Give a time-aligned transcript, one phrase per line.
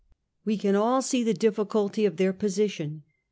[0.45, 3.03] We can all see the difficulty of their position.